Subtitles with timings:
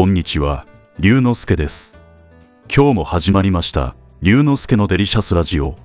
[0.00, 0.64] こんにちは、
[0.98, 1.98] 龍之介です。
[2.74, 5.76] 今日も始まりました、龍之介のデリシャスラジオ。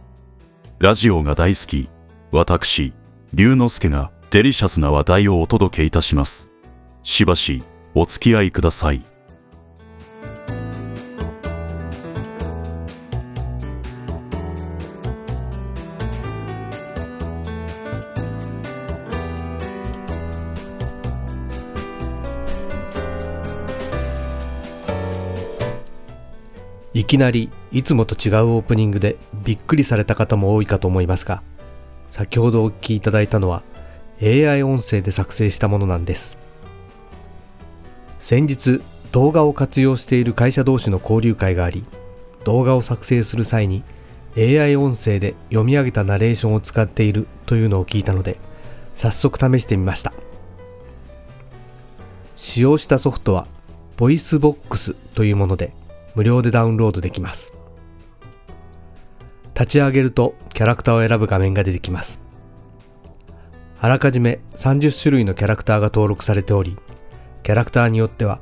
[0.79, 1.89] ラジオが大好き、
[2.31, 2.93] 私、
[3.33, 6.49] 龍之介がデリシャスな話題をお届けいたします。
[7.03, 7.61] しばし、
[7.93, 9.03] お付き合いください。
[26.95, 31.43] いきなりいつもと違うオープニングでびっくりされた方も多いかと思いますが
[32.09, 33.63] 先ほどお聞きいただいたのは
[34.23, 36.37] AI 音声で作成したものなんです。
[38.17, 41.83] 先日動画を活用している会社同士の交流会があり
[42.45, 43.83] 動画を作成する際に
[44.37, 48.37] AI 音声で読み上げたナレーションを使っているというのを聞いたので
[48.93, 50.13] 早速試してみました。
[52.37, 53.47] 使用したソフトは
[53.97, 55.73] VoiceBox というもので
[56.15, 57.53] 無料でダウンロードできます。
[59.53, 62.19] 立ち上げるとキャラクターを選ぶ画面が出てきます。
[63.79, 66.77] あらかじめ30種類のキャラクターが登録されており
[67.43, 68.39] キャラクターによっては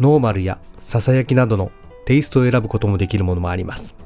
[0.00, 1.70] ノーマルやささやきなどの
[2.06, 3.96] テイストを選ぶこともできるものもあります。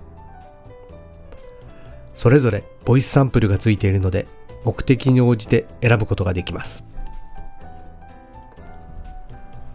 [2.15, 4.27] それぞれボイスサンプルがついているので
[4.65, 6.85] 目的に応じて選ぶことができます。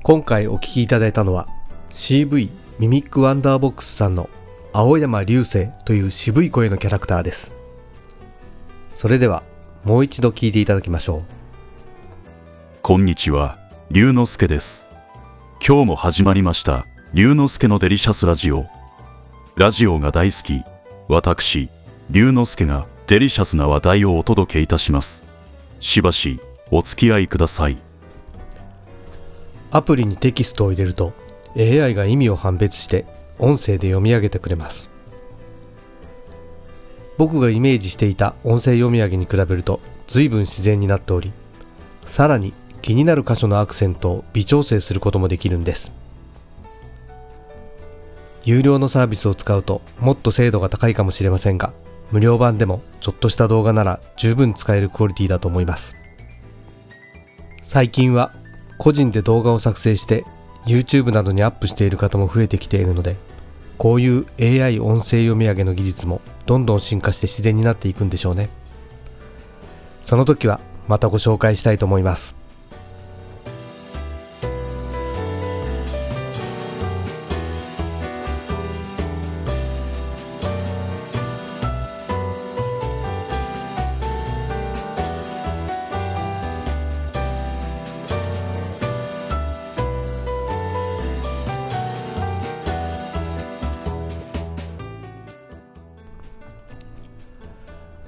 [0.03, 1.47] 今回お聞きいただいたのは
[1.91, 4.29] CV ミミックワンダーボックスさんの
[4.73, 7.55] 青山流星という渋い声のキャラクターです
[8.93, 9.43] それでは
[9.83, 11.35] もう一度聞いていただきましょう
[12.85, 13.57] こんにちは、
[13.89, 14.87] 龍之介です。
[15.67, 18.67] 今日も始まりました、龍之介のデリシャスラジオ。
[19.55, 20.61] ラジオが大好き、
[21.07, 21.67] 私、
[22.11, 25.25] 龍之介がデリシャスな話題をお届けいたします。
[25.79, 27.77] しばし、お付き合いください。
[29.71, 31.11] アプリにテキストを入れると
[31.57, 33.05] AI が意味を判別して
[33.39, 34.89] 音声で読み上げてくれます。
[37.17, 41.31] 僕がイメージしていた音声読み上げに比べると随分自然になっており
[42.03, 45.91] さらに気になる箇所のアクセントを微調整することもできるんです。
[48.43, 51.73] 有料のサービスを使うともっと精度が高いかもしれませんが
[52.11, 55.95] 無料版でもちょっとした動画なら十分使えるクオリティだと思います。
[57.63, 58.33] 最近は
[58.77, 60.25] 個人で動画を作成して
[60.65, 63.15] YouTube などにアップしている方も増えてきているので
[63.77, 68.49] こういう AI 音声読み上げの技術もどんどん進化して自然になっていくんでしょうね。
[70.03, 72.44] その時はまたご紹介したいと思います。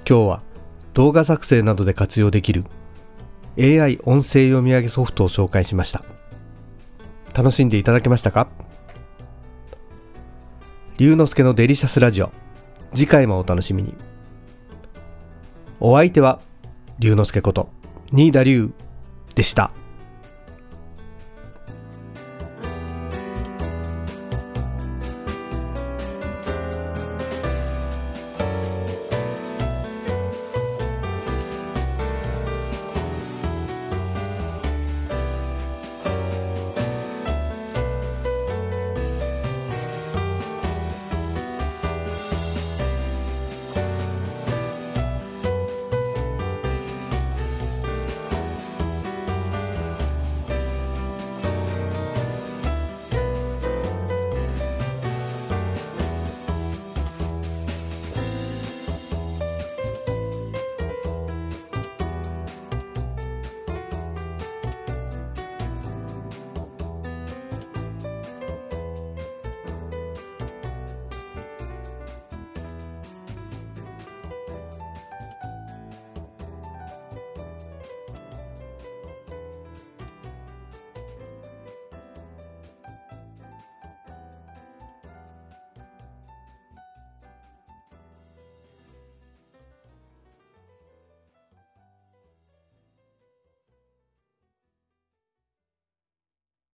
[0.09, 0.41] 今日は
[0.93, 2.63] 動画作成などで活用できる
[3.59, 6.05] AI 音声読み上げソフトを紹介しました。
[7.35, 8.47] 楽しんでいただけましたか？
[10.97, 12.31] 龍之介のデリシャスラジオ。
[12.93, 13.95] 次回もお楽しみに。
[15.81, 16.39] お相手は
[16.99, 17.69] 龍之介こと
[18.13, 18.71] 新田龍
[19.35, 19.71] でした。